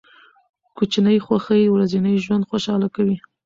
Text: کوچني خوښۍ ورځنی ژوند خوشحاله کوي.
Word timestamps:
کوچني 0.77 1.15
خوښۍ 1.25 1.61
ورځنی 1.69 2.15
ژوند 2.25 2.47
خوشحاله 2.49 2.87
کوي. 2.95 3.17